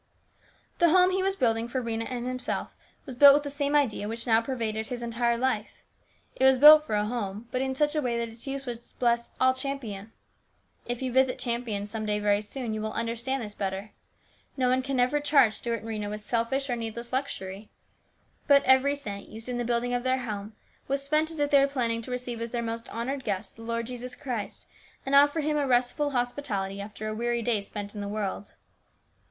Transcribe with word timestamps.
The 0.79 0.89
home 0.89 1.11
he 1.11 1.21
was 1.21 1.35
building 1.35 1.67
for 1.67 1.79
Rhena 1.79 2.09
and 2.09 2.25
himself 2.25 2.75
was 3.05 3.15
built 3.15 3.35
with 3.35 3.43
the 3.43 3.51
same 3.51 3.75
idea 3.75 4.07
which 4.07 4.25
now 4.25 4.41
pervaded 4.41 4.87
his 4.87 5.03
entire 5.03 5.37
life. 5.37 5.73
It 6.35 6.43
was 6.43 6.57
built 6.57 6.85
for 6.87 6.95
a 6.95 7.05
home, 7.05 7.47
but 7.51 7.61
in 7.61 7.75
such 7.75 7.93
a 7.95 8.01
way 8.01 8.17
that 8.17 8.27
its 8.27 8.47
use 8.47 8.65
would 8.65 8.81
bless 8.97 9.29
all 9.39 9.53
Champion. 9.53 10.11
If 10.87 11.03
you 11.03 11.11
visit 11.11 11.37
Champion 11.37 11.85
some 11.85 12.07
day 12.07 12.17
very 12.17 12.41
soon, 12.41 12.73
you 12.73 12.81
will 12.81 12.93
under 12.93 13.15
stand 13.15 13.43
this 13.43 13.53
better. 13.53 13.91
No 14.57 14.69
one 14.69 14.81
can 14.81 14.99
ever 14.99 15.19
charge 15.19 15.53
Stuart 15.53 15.83
and 15.83 15.87
Rhena 15.87 16.09
with 16.09 16.25
selfish 16.25 16.67
or 16.67 16.75
needless 16.75 17.13
luxury. 17.13 17.69
But 18.47 18.63
every 18.63 18.95
cent 18.95 19.27
used 19.27 19.49
in 19.49 19.59
the 19.59 19.63
building 19.63 19.93
of 19.93 20.01
their 20.01 20.23
home 20.25 20.53
was 20.87 21.03
spent 21.03 21.29
as 21.29 21.39
if 21.39 21.51
they 21.51 21.59
were 21.61 21.67
planning 21.67 22.01
to 22.01 22.09
receive 22.09 22.41
as 22.41 22.49
their 22.49 22.63
most 22.63 22.89
honoured 22.89 23.23
guest 23.23 23.55
the 23.55 23.61
Lord 23.61 23.85
Jesus 23.85 24.15
Christ 24.15 24.65
and 25.05 25.13
offer 25.13 25.41
Him 25.41 25.57
a 25.57 25.67
restful 25.67 26.09
hospitality 26.09 26.81
after 26.81 27.07
a 27.07 27.13
weary 27.13 27.43
day 27.43 27.61
spent 27.61 27.93
in 27.93 28.01
the 28.01 28.07
world. 28.07 28.55